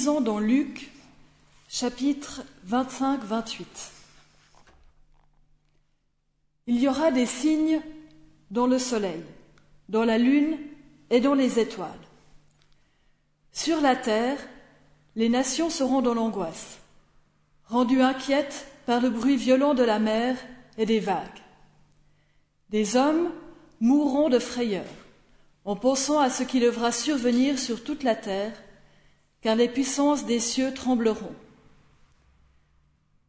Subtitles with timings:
[0.00, 0.90] dans Luc
[1.68, 3.64] chapitre 25-28.
[6.66, 7.82] Il y aura des signes
[8.50, 9.22] dans le soleil,
[9.90, 10.56] dans la lune
[11.10, 11.90] et dans les étoiles.
[13.52, 14.38] Sur la terre,
[15.16, 16.78] les nations seront dans l'angoisse,
[17.66, 20.38] rendues inquiètes par le bruit violent de la mer
[20.78, 21.42] et des vagues.
[22.70, 23.30] Des hommes
[23.80, 24.86] mourront de frayeur
[25.66, 28.54] en pensant à ce qui devra survenir sur toute la terre,
[29.40, 31.34] car les puissances des cieux trembleront.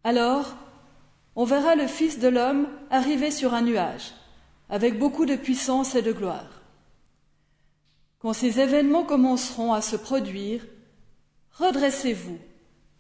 [0.04, 0.55] Alors,
[1.35, 4.13] on verra le Fils de l'homme arriver sur un nuage,
[4.70, 6.62] avec beaucoup de puissance et de gloire.
[8.20, 10.66] Quand ces événements commenceront à se produire,
[11.54, 12.38] redressez-vous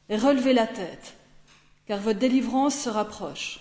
[0.09, 1.15] et relevez la tête,
[1.85, 3.59] car votre délivrance se rapproche.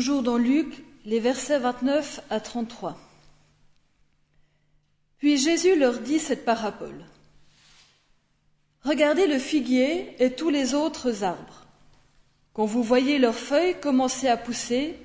[0.00, 2.98] Toujours dans Luc, les versets 29 à 33.
[5.18, 7.04] Puis Jésus leur dit cette parabole.
[8.82, 11.66] Regardez le figuier et tous les autres arbres.
[12.54, 14.96] Quand vous voyez leurs feuilles commencer à pousser,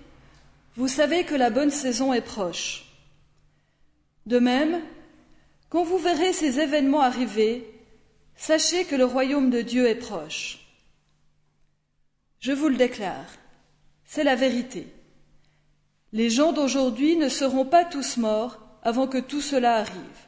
[0.77, 2.85] vous savez que la bonne saison est proche.
[4.25, 4.81] De même,
[5.67, 7.69] quand vous verrez ces événements arriver,
[8.37, 10.59] sachez que le royaume de Dieu est proche.
[12.39, 13.25] Je vous le déclare,
[14.05, 14.87] c'est la vérité.
[16.13, 20.27] Les gens d'aujourd'hui ne seront pas tous morts avant que tout cela arrive.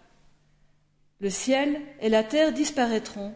[1.20, 3.34] Le ciel et la terre disparaîtront,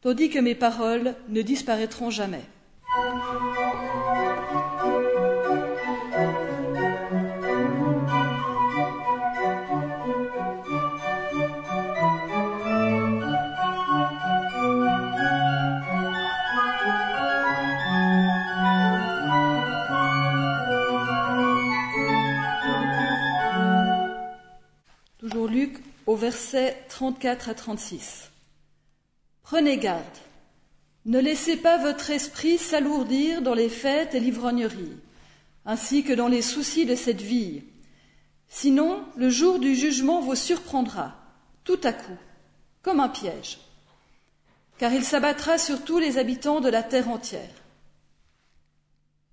[0.00, 2.44] tandis que mes paroles ne disparaîtront jamais.
[26.16, 28.30] Au verset 34 à 36.
[29.42, 30.02] Prenez garde,
[31.04, 34.96] ne laissez pas votre esprit s'alourdir dans les fêtes et l'ivrognerie,
[35.66, 37.64] ainsi que dans les soucis de cette vie.
[38.48, 41.14] Sinon, le jour du jugement vous surprendra,
[41.64, 42.16] tout à coup,
[42.80, 43.58] comme un piège,
[44.78, 47.62] car il s'abattra sur tous les habitants de la terre entière.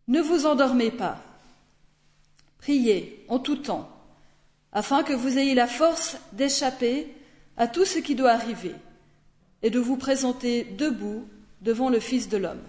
[0.10, 1.24] Ne vous endormez pas,
[2.58, 3.93] priez en tout temps
[4.74, 7.08] afin que vous ayez la force d'échapper
[7.58, 8.74] à tout ce qui doit arriver
[9.62, 11.28] et de vous présenter debout
[11.62, 12.62] devant le Fils de l'homme.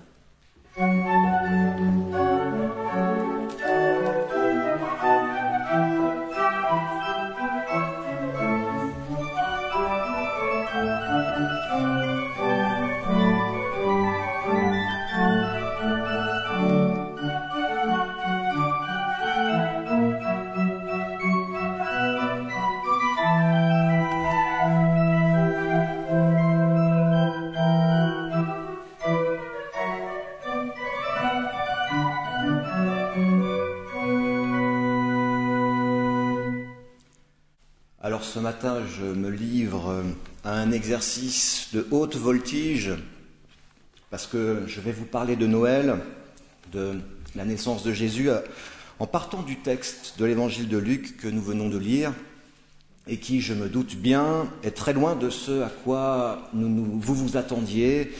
[38.34, 40.02] Ce matin, je me livre
[40.42, 42.90] à un exercice de haute voltige
[44.10, 46.00] parce que je vais vous parler de Noël,
[46.72, 46.98] de
[47.36, 48.30] la naissance de Jésus,
[48.98, 52.12] en partant du texte de l'évangile de Luc que nous venons de lire
[53.06, 57.36] et qui, je me doute bien, est très loin de ce à quoi vous vous
[57.36, 58.12] attendiez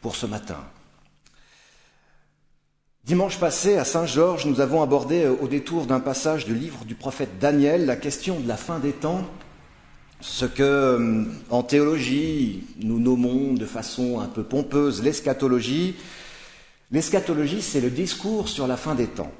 [0.00, 0.58] pour ce matin.
[3.04, 6.94] Dimanche passé, à Saint-Georges, nous avons abordé euh, au détour d'un passage du livre du
[6.94, 9.24] prophète Daniel la question de la fin des temps,
[10.22, 15.96] ce que euh, en théologie nous nommons de façon un peu pompeuse l'eschatologie.
[16.92, 19.32] L'eschatologie, c'est le discours sur la fin des temps.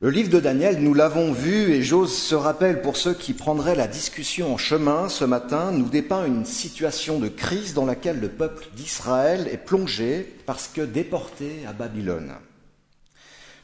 [0.00, 3.74] Le livre de Daniel, nous l'avons vu, et j'ose se rappelle pour ceux qui prendraient
[3.74, 8.28] la discussion en chemin ce matin, nous dépeint une situation de crise dans laquelle le
[8.28, 12.34] peuple d'Israël est plongé parce que déporté à Babylone.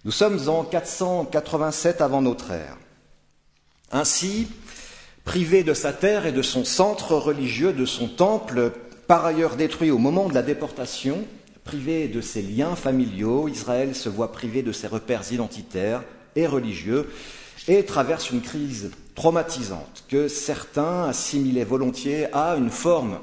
[0.05, 2.79] Nous sommes en 487 avant notre ère.
[3.93, 4.49] Ainsi,
[5.25, 8.73] privé de sa terre et de son centre religieux, de son temple,
[9.07, 11.25] par ailleurs détruit au moment de la déportation,
[11.65, 16.03] privé de ses liens familiaux, Israël se voit privé de ses repères identitaires
[16.37, 17.09] et religieux
[17.69, 23.19] et traverse une crise traumatisante que certains assimilaient volontiers à une forme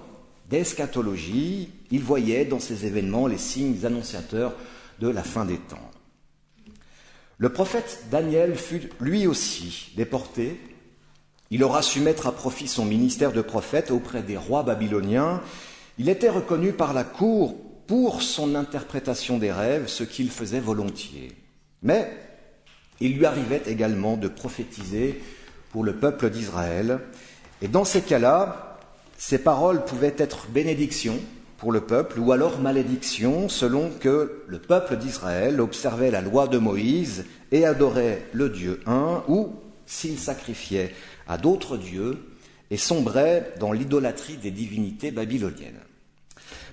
[0.50, 1.69] d'eschatologie.
[1.92, 4.54] Ils voyaient dans ces événements les signes annonciateurs
[5.00, 5.92] de la fin des temps.
[7.38, 10.59] Le prophète Daniel fut lui aussi déporté.
[11.51, 15.42] Il aura su mettre à profit son ministère de prophète auprès des rois babyloniens.
[16.00, 17.57] Il était reconnu par la cour
[17.88, 21.36] pour son interprétation des rêves, ce qu'il faisait volontiers.
[21.83, 22.09] Mais
[23.01, 25.21] il lui arrivait également de prophétiser
[25.71, 27.00] pour le peuple d'Israël.
[27.62, 28.80] Et dans ces cas-là,
[29.18, 31.19] ces paroles pouvaient être bénédiction
[31.57, 36.57] pour le peuple ou alors malédiction selon que le peuple d'Israël observait la loi de
[36.57, 39.54] Moïse et adorait le Dieu un ou
[39.86, 40.95] s'il sacrifiait
[41.31, 42.18] à d'autres dieux
[42.72, 45.80] et sombrait dans l'idolâtrie des divinités babyloniennes.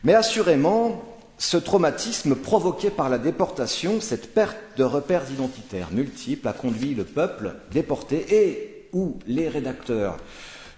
[0.03, 1.01] Mais assurément,
[1.39, 7.05] ce traumatisme provoqué par la déportation, cette perte de repères identitaires multiples, a conduit le
[7.05, 10.17] peuple déporté et ou les rédacteurs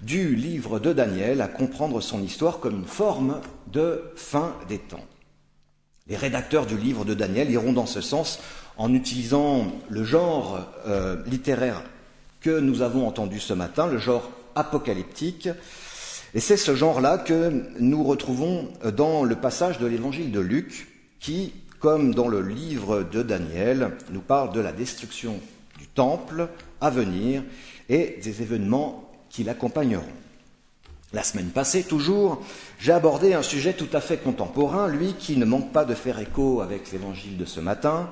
[0.03, 3.41] du livre de Daniel à comprendre son histoire comme une forme
[3.73, 5.07] de fin des temps.
[6.07, 8.41] Les rédacteurs du livre de Daniel iront dans ce sens
[8.77, 11.83] en utilisant le genre euh, littéraire
[12.41, 15.49] que nous avons entendu ce matin, le genre apocalyptique,
[16.35, 20.87] et c'est ce genre-là que nous retrouvons dans le passage de l'évangile de Luc,
[21.19, 25.41] qui, comme dans le livre de Daniel, nous parle de la destruction
[25.79, 26.49] du temple
[26.81, 27.43] à venir
[27.89, 30.05] et des événements qui l'accompagneront.
[31.13, 32.41] La semaine passée, toujours,
[32.79, 36.21] j'ai abordé un sujet tout à fait contemporain, lui qui ne manque pas de faire
[36.21, 38.11] écho avec l'évangile de ce matin,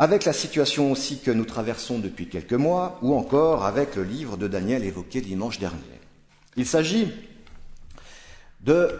[0.00, 4.38] avec la situation aussi que nous traversons depuis quelques mois, ou encore avec le livre
[4.38, 6.00] de Daniel évoqué dimanche dernier.
[6.56, 7.12] Il s'agit
[8.62, 8.98] de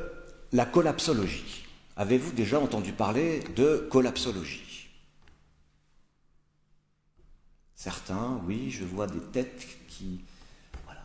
[0.53, 1.65] la collapsologie.
[1.97, 4.91] Avez-vous déjà entendu parler de collapsologie?
[7.75, 10.21] Certains, oui, je vois des têtes qui.
[10.85, 11.01] Voilà.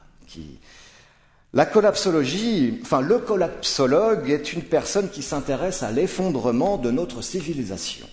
[1.54, 8.08] La collapsologie, enfin le collapsologue est une personne qui s'intéresse à l'effondrement de notre civilisation.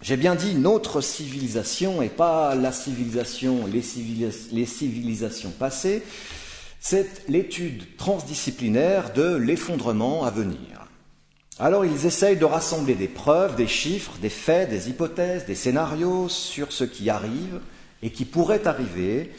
[0.00, 3.82] J'ai bien dit notre civilisation et pas la civilisation, les,
[4.52, 6.04] les civilisations passées,
[6.78, 10.86] c'est l'étude transdisciplinaire de l'effondrement à venir.
[11.58, 16.28] Alors ils essayent de rassembler des preuves, des chiffres, des faits, des hypothèses, des scénarios
[16.28, 17.60] sur ce qui arrive
[18.00, 19.32] et qui pourrait arriver.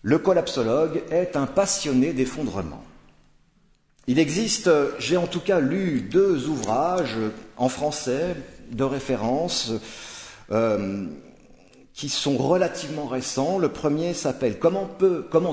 [0.00, 2.82] Le collapsologue est un passionné d'effondrement.
[4.06, 7.18] Il existe, j'ai en tout cas lu deux ouvrages
[7.58, 8.34] en français
[8.70, 9.72] de référence.
[10.52, 11.06] Euh,
[12.00, 13.58] qui sont relativement récents.
[13.58, 14.88] Le premier s'appelle comment,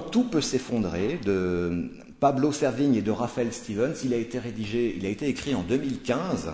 [0.01, 1.89] tout peut s'effondrer de
[2.21, 3.95] Pablo Servigne et de Raphaël Stevens.
[4.05, 6.51] Il a été rédigé, il a été écrit en 2015.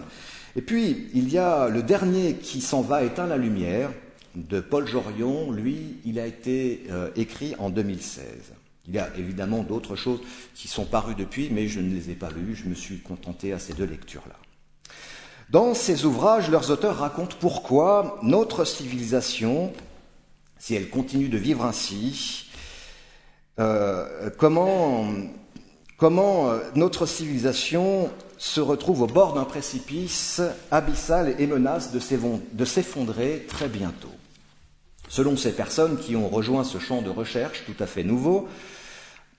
[0.55, 3.91] Et puis, il y a le dernier qui s'en va éteindre la lumière
[4.35, 5.51] de Paul Jorion.
[5.51, 8.25] Lui, il a été euh, écrit en 2016.
[8.87, 10.21] Il y a évidemment d'autres choses
[10.55, 12.55] qui sont parues depuis, mais je ne les ai pas lues.
[12.55, 14.35] Je me suis contenté à ces deux lectures-là.
[15.53, 19.71] Dans ces ouvrages, leurs auteurs racontent pourquoi notre civilisation,
[20.57, 22.47] si elle continue de vivre ainsi,
[23.59, 25.05] euh, comment,
[26.01, 28.09] euh, notre civilisation
[28.39, 30.41] se retrouve au bord d'un précipice
[30.71, 34.09] abyssal et menace de s'effondrer très bientôt.
[35.07, 38.47] Selon ces personnes qui ont rejoint ce champ de recherche tout à fait nouveau,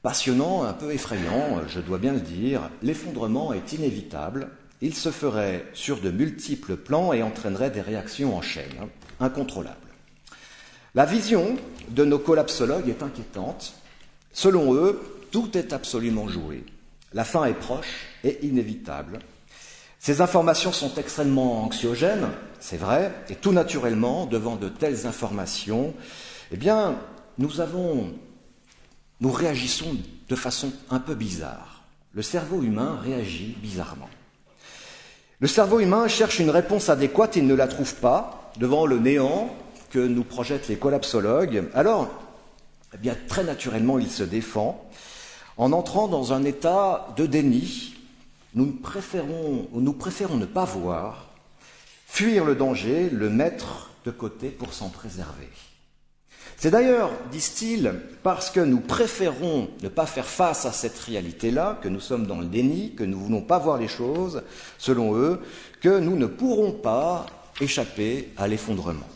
[0.02, 4.48] passionnant, un peu effrayant, je dois bien le dire, l'effondrement est inévitable
[4.84, 8.88] il se ferait sur de multiples plans et entraînerait des réactions en chaîne, hein,
[9.18, 9.78] incontrôlables.
[10.94, 11.56] La vision
[11.88, 13.72] de nos collapsologues est inquiétante.
[14.34, 15.00] Selon eux,
[15.30, 16.66] tout est absolument joué.
[17.14, 19.20] La fin est proche et inévitable.
[20.00, 22.28] Ces informations sont extrêmement anxiogènes,
[22.60, 25.94] c'est vrai, et tout naturellement, devant de telles informations,
[26.52, 26.98] eh bien,
[27.38, 27.48] nous
[29.32, 29.96] réagissons
[30.28, 31.84] de façon un peu bizarre.
[32.12, 34.10] Le cerveau humain réagit bizarrement.
[35.44, 39.54] Le cerveau humain cherche une réponse adéquate et ne la trouve pas devant le néant
[39.90, 41.64] que nous projettent les collapsologues.
[41.74, 42.08] Alors,
[42.94, 44.88] eh très naturellement, il se défend
[45.58, 47.94] en entrant dans un état de déni.
[48.54, 51.26] Nous nous préférons ne pas voir,
[52.06, 55.50] fuir le danger, le mettre de côté pour s'en préserver.
[56.56, 61.88] C'est d'ailleurs, disent-ils, parce que nous préférons ne pas faire face à cette réalité-là, que
[61.88, 64.42] nous sommes dans le déni, que nous ne voulons pas voir les choses,
[64.78, 65.40] selon eux,
[65.80, 67.26] que nous ne pourrons pas
[67.60, 69.08] échapper à l'effondrement.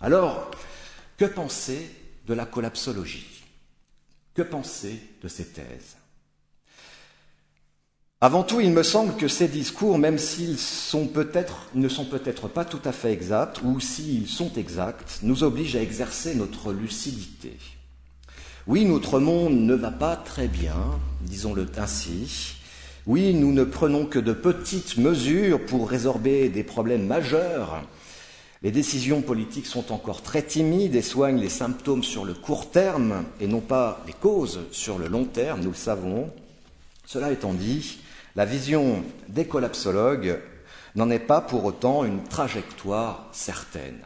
[0.00, 0.50] Alors,
[1.16, 1.88] que penser
[2.26, 3.44] de la collapsologie?
[4.34, 5.96] Que penser de ces thèses?
[8.24, 12.78] Avant tout, il me semble que ces discours, même s'ils ne sont peut-être pas tout
[12.84, 17.56] à fait exacts, ou s'ils sont exacts, nous obligent à exercer notre lucidité.
[18.68, 20.76] Oui, notre monde ne va pas très bien,
[21.22, 22.54] disons-le ainsi.
[23.08, 27.82] Oui, nous ne prenons que de petites mesures pour résorber des problèmes majeurs.
[28.62, 33.24] Les décisions politiques sont encore très timides et soignent les symptômes sur le court terme
[33.40, 36.30] et non pas les causes sur le long terme, nous le savons.
[37.04, 37.98] Cela étant dit,
[38.36, 40.40] la vision des collapsologues
[40.94, 44.00] n'en est pas pour autant une trajectoire certaine.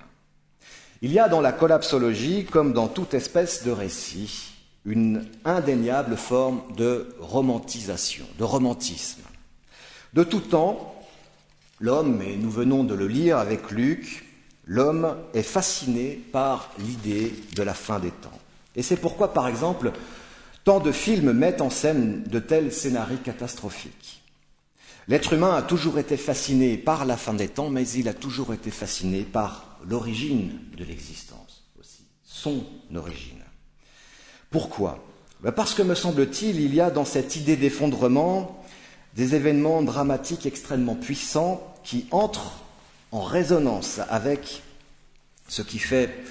[1.03, 4.53] Il y a dans la collapsologie, comme dans toute espèce de récit,
[4.85, 9.23] une indéniable forme de romantisation, de romantisme.
[10.15, 10.95] De tout temps,
[11.81, 14.25] l'homme, et nous venons de le lire avec Luc,
[14.65, 18.39] l'homme est fasciné par l'idée de la fin des temps.
[18.75, 19.93] Et c'est pourquoi, par exemple,
[20.67, 24.21] tant de films mettent en scène de tels scénarios catastrophiques.
[25.07, 28.53] L'être humain a toujours été fasciné par la fin des temps, mais il a toujours
[28.53, 33.45] été fasciné par l'origine de l'existence aussi, son origine.
[34.51, 34.99] Pourquoi?
[35.41, 38.61] Ben Parce que, me semble-t-il, il y a dans cette idée d'effondrement
[39.15, 42.65] des événements dramatiques extrêmement puissants qui entrent
[43.13, 44.65] en résonance avec
[45.47, 46.25] ce qui fait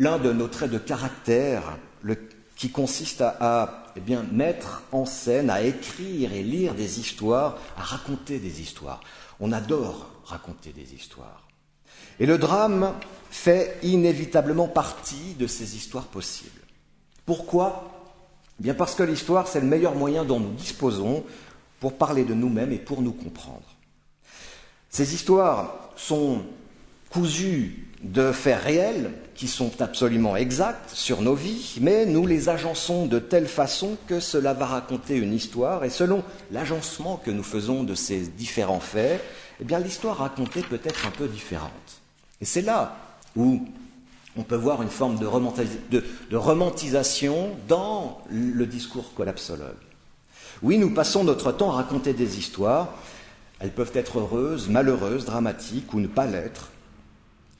[0.00, 2.16] l'un de nos traits de caractère, le,
[2.58, 7.82] qui consiste à, eh bien, mettre en scène, à écrire et lire des histoires, à
[7.82, 9.00] raconter des histoires.
[9.38, 11.46] On adore raconter des histoires.
[12.18, 12.94] Et le drame
[13.30, 16.60] fait inévitablement partie de ces histoires possibles.
[17.24, 17.92] Pourquoi?
[18.58, 21.24] Eh Bien parce que l'histoire, c'est le meilleur moyen dont nous disposons
[21.78, 23.76] pour parler de nous-mêmes et pour nous comprendre.
[24.90, 26.42] Ces histoires sont
[27.10, 33.06] cousues de faits réels qui sont absolument exacts sur nos vies, mais nous les agençons
[33.06, 37.84] de telle façon que cela va raconter une histoire, et selon l'agencement que nous faisons
[37.84, 39.22] de ces différents faits,
[39.60, 41.70] eh bien l'histoire racontée peut être un peu différente.
[42.40, 42.96] Et c'est là
[43.36, 43.66] où
[44.36, 45.26] on peut voir une forme de,
[45.90, 49.74] de, de romantisation dans le discours collapsologue.
[50.62, 52.94] Oui, nous passons notre temps à raconter des histoires,
[53.60, 56.70] elles peuvent être heureuses, malheureuses, dramatiques ou ne pas l'être,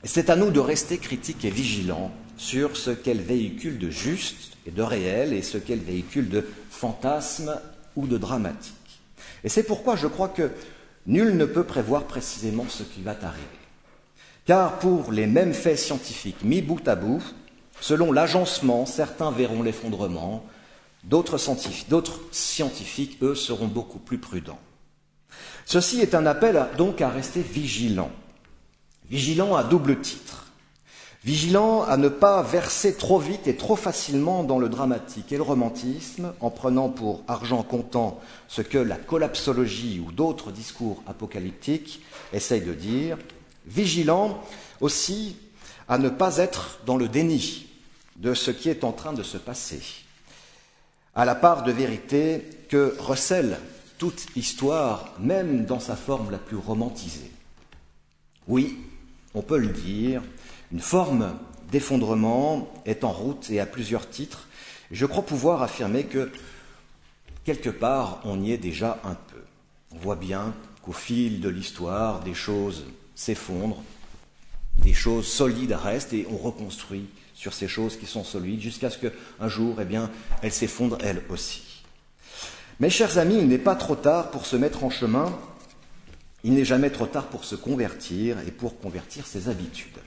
[0.07, 4.71] c'est à nous de rester critiques et vigilants sur ce qu'elle véhicule de juste et
[4.71, 7.59] de réel et ce qu'elle véhicule de fantasme
[7.97, 8.73] ou de dramatique.
[9.43, 10.51] Et c'est pourquoi je crois que
[11.05, 13.45] nul ne peut prévoir précisément ce qui va arriver.
[14.45, 17.21] Car pour les mêmes faits scientifiques mis bout à bout,
[17.81, 20.45] selon l'agencement, certains verront l'effondrement,
[21.03, 24.59] d'autres scientifiques, eux, seront beaucoup plus prudents.
[25.65, 28.11] Ceci est un appel donc à rester vigilant
[29.09, 30.45] Vigilant à double titre.
[31.25, 35.43] Vigilant à ne pas verser trop vite et trop facilement dans le dramatique et le
[35.43, 42.01] romantisme, en prenant pour argent comptant ce que la collapsologie ou d'autres discours apocalyptiques
[42.33, 43.17] essayent de dire.
[43.65, 44.41] Vigilant
[44.79, 45.35] aussi
[45.89, 47.67] à ne pas être dans le déni
[48.15, 49.81] de ce qui est en train de se passer,
[51.15, 53.59] à la part de vérité que recèle
[53.97, 57.31] toute histoire, même dans sa forme la plus romantisée.
[58.47, 58.77] Oui,
[59.33, 60.21] on peut le dire,
[60.71, 61.33] une forme
[61.71, 64.47] d'effondrement est en route et à plusieurs titres.
[64.91, 66.31] Je crois pouvoir affirmer que
[67.43, 69.41] quelque part on y est déjà un peu.
[69.91, 73.83] On voit bien qu'au fil de l'histoire, des choses s'effondrent,
[74.77, 78.97] des choses solides restent et on reconstruit sur ces choses qui sont solides jusqu'à ce
[78.97, 81.83] qu'un jour, eh bien, elles s'effondrent elles aussi.
[82.79, 85.37] Mes chers amis, il n'est pas trop tard pour se mettre en chemin
[86.43, 89.99] il n'est jamais trop tard pour se convertir et pour convertir ses habitudes.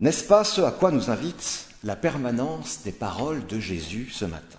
[0.00, 4.58] N'est-ce pas ce à quoi nous invite la permanence des paroles de Jésus ce matin?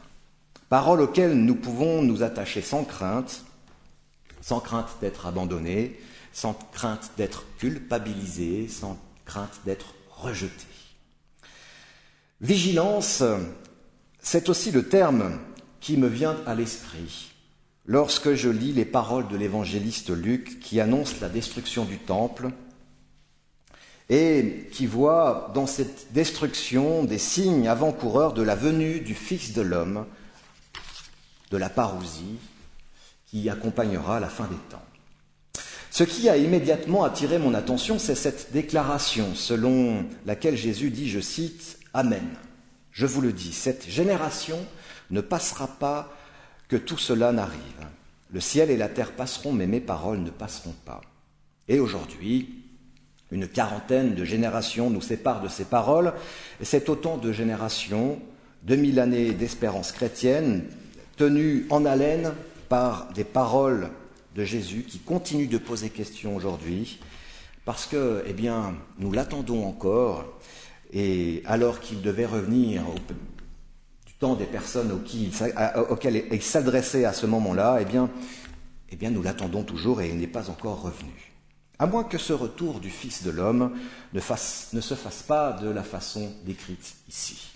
[0.69, 3.43] Paroles auxquelles nous pouvons nous attacher sans crainte,
[4.41, 5.99] sans crainte d'être abandonnés,
[6.31, 10.53] sans crainte d'être culpabilisés, sans crainte d'être rejetés.
[12.41, 13.23] Vigilance,
[14.19, 15.39] c'est aussi le terme
[15.79, 17.28] qui me vient à l'esprit
[17.89, 22.51] lorsque je lis les paroles de l'évangéliste Luc qui annonce la destruction du temple
[24.09, 29.63] et qui voit dans cette destruction des signes avant-coureurs de la venue du Fils de
[29.63, 30.05] l'homme,
[31.49, 32.37] de la parousie
[33.25, 34.85] qui accompagnera la fin des temps.
[35.89, 41.19] Ce qui a immédiatement attiré mon attention, c'est cette déclaration selon laquelle Jésus dit, je
[41.19, 42.27] cite, Amen.
[42.91, 44.63] Je vous le dis, cette génération
[45.09, 46.15] ne passera pas
[46.69, 47.59] que tout cela n'arrive.
[48.31, 51.01] Le ciel et la terre passeront, mais mes paroles ne passeront pas.
[51.67, 52.63] Et aujourd'hui,
[53.31, 56.13] une quarantaine de générations nous séparent de ces paroles,
[56.61, 58.19] et c'est autant de générations,
[58.63, 60.63] deux mille années d'espérance chrétienne,
[61.17, 62.33] tenues en haleine
[62.69, 63.89] par des paroles
[64.35, 66.99] de Jésus qui continue de poser question aujourd'hui,
[67.65, 70.39] parce que, eh bien, nous l'attendons encore,
[70.93, 72.83] et alors qu'il devait revenir
[74.19, 78.09] temps des personnes auxquelles il s'adressait à ce moment-là, eh bien,
[78.89, 81.33] eh bien, nous l'attendons toujours et il n'est pas encore revenu.
[81.79, 83.71] À moins que ce retour du Fils de l'homme
[84.13, 87.51] ne, ne se fasse pas de la façon décrite ici.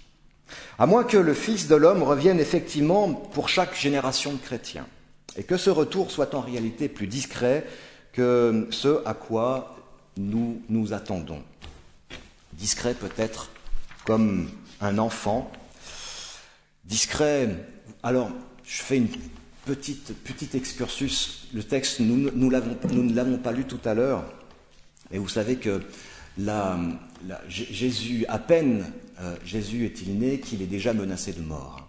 [0.80, 4.88] À moins que le Fils de l'homme revienne effectivement pour chaque génération de chrétiens,
[5.36, 7.66] et que ce retour soit en réalité plus discret
[8.14, 9.76] que ce à quoi
[10.16, 11.42] nous nous attendons.
[12.54, 13.50] Discret peut-être
[14.06, 15.52] comme un enfant,
[16.86, 17.50] discret.
[18.02, 18.32] Alors,
[18.64, 19.10] je fais une
[19.66, 21.48] petite, petite excursus.
[21.54, 24.26] Le texte, nous, nous, ne l'avons pas lu tout à l'heure,
[25.12, 25.82] et vous savez que
[27.48, 28.86] Jésus, à peine
[29.22, 31.88] euh, Jésus est-il né, qu'il est déjà menacé de mort.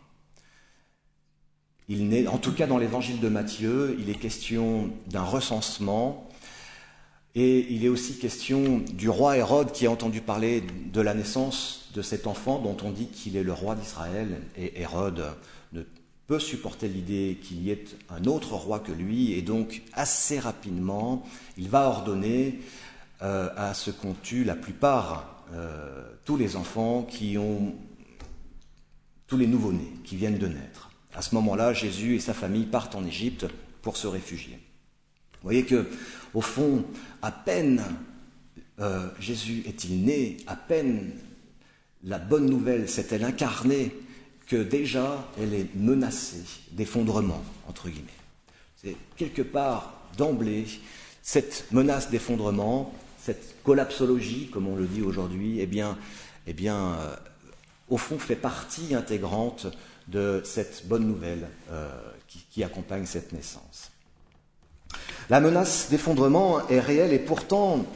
[1.89, 6.29] Il naît, en tout cas dans l'évangile de Matthieu, il est question d'un recensement
[7.35, 10.63] et il est aussi question du roi Hérode qui a entendu parler
[10.93, 14.41] de la naissance de cet enfant dont on dit qu'il est le roi d'Israël.
[14.57, 15.25] Et Hérode
[15.73, 15.83] ne
[16.29, 21.25] peut supporter l'idée qu'il y ait un autre roi que lui et donc assez rapidement,
[21.57, 22.61] il va ordonner
[23.23, 27.75] euh, à ce qu'on tue la plupart, euh, tous les enfants qui ont,
[29.27, 30.91] tous les nouveau-nés qui viennent de naître.
[31.15, 33.47] À ce moment-là, Jésus et sa famille partent en Égypte
[33.83, 34.64] pour se réfugier.
[35.45, 35.87] Vous voyez que,
[36.33, 36.87] au fond,
[37.21, 37.85] à peine
[38.81, 41.13] euh, Jésus est-il né, à peine
[42.03, 43.95] la bonne nouvelle s'est-elle incarnée,
[44.47, 48.09] que déjà elle est menacée d'effondrement, entre guillemets.
[48.83, 50.65] C'est quelque part, d'emblée,
[51.21, 55.99] cette menace d'effondrement, cette collapsologie, comme on le dit aujourd'hui, eh bien,
[56.47, 57.17] eh euh,
[57.91, 59.67] au fond, fait partie intégrante
[60.09, 61.91] de cette bonne nouvelle euh,
[62.51, 63.91] qui, accompagne cette naissance.
[65.31, 67.87] La menace d'effondrement est réelle et pourtant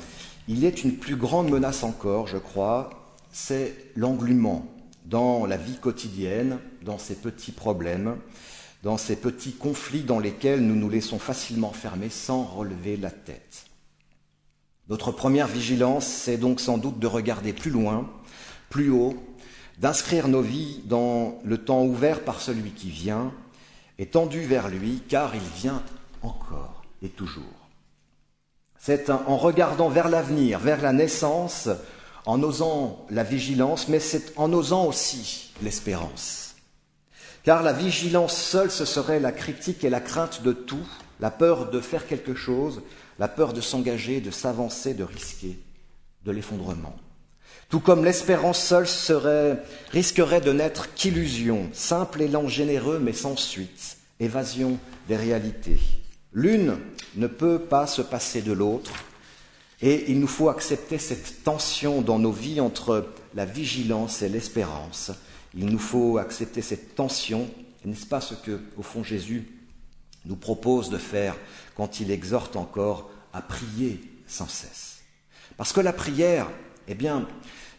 [0.49, 2.89] il est une plus grande menace encore, je crois,
[3.33, 4.67] c'est l'englument
[5.05, 8.17] dans la vie quotidienne, dans ces petits problèmes,
[8.83, 13.67] dans ces petits conflits dans lesquels nous nous laissons facilement fermer sans relever la tête.
[14.89, 18.11] Notre première vigilance, c'est donc sans doute de regarder plus loin,
[18.71, 19.23] plus haut,
[19.77, 23.35] d'inscrire nos vies dans le temps ouvert par celui qui vient
[23.99, 25.83] et tendu vers lui, car il vient
[26.23, 27.45] encore et toujours.
[28.79, 31.69] C'est en regardant vers l'avenir, vers la naissance,
[32.27, 36.55] en osant la vigilance, mais c'est en osant aussi l'espérance.
[37.43, 40.87] Car la vigilance seule, ce serait la critique et la crainte de tout,
[41.21, 42.83] la peur de faire quelque chose,
[43.19, 45.59] la peur de s'engager, de s'avancer, de risquer,
[46.25, 46.97] de l'effondrement.
[47.69, 53.99] Tout comme l'espérance seule serait, risquerait de n'être qu'illusion, simple élan généreux mais sans suite,
[54.21, 55.81] évasion des réalités.
[56.39, 56.77] L'une
[57.17, 58.93] ne peut pas se passer de l'autre,
[59.83, 65.11] et il nous faut accepter cette tension dans nos vies entre la vigilance et l'espérance.
[65.57, 67.51] Il nous faut accepter cette tension,
[67.85, 69.49] n'est-ce pas ce que, au fond, Jésus
[70.27, 71.35] nous propose de faire
[71.75, 75.01] quand il exhorte encore à prier sans cesse?
[75.57, 76.49] Parce que la prière,
[76.87, 77.27] eh bien,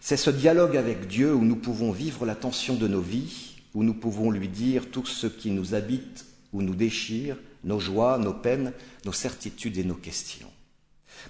[0.01, 3.85] c'est ce dialogue avec Dieu où nous pouvons vivre la tension de nos vies, où
[3.85, 8.33] nous pouvons lui dire tout ce qui nous habite ou nous déchire, nos joies, nos
[8.33, 8.73] peines,
[9.05, 10.51] nos certitudes et nos questions.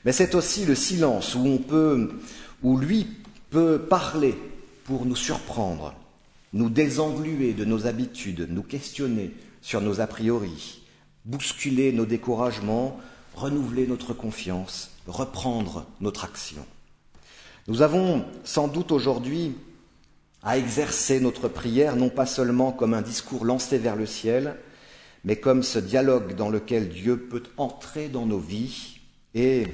[0.05, 2.11] Mais c'est aussi le silence où on peut,
[2.61, 3.07] où lui
[3.49, 4.35] peut parler
[4.83, 5.93] pour nous surprendre,
[6.53, 10.81] nous désengluer de nos habitudes, nous questionner sur nos a priori,
[11.25, 12.99] bousculer nos découragements,
[13.35, 16.65] renouveler notre confiance, reprendre notre action.
[17.67, 19.53] Nous avons sans doute aujourd'hui
[20.41, 24.55] à exercer notre prière non pas seulement comme un discours lancé vers le ciel,
[25.23, 28.99] mais comme ce dialogue dans lequel Dieu peut entrer dans nos vies
[29.33, 29.67] et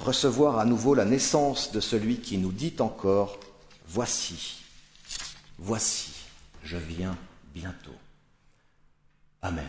[0.00, 3.38] recevoir à nouveau la naissance de celui qui nous dit encore,
[3.90, 4.62] Voici,
[5.58, 6.12] voici,
[6.62, 7.16] je viens
[7.54, 7.96] bientôt.
[9.40, 9.64] Amen.